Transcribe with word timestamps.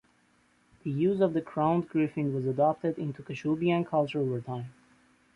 The 0.81 0.89
use 0.89 1.21
of 1.21 1.33
the 1.33 1.43
crowned 1.43 1.87
griffin 1.87 2.33
was 2.33 2.47
adapted 2.47 2.97
into 2.97 3.21
Kashubian 3.21 3.85
culture 3.85 4.19
overtime. 4.19 4.73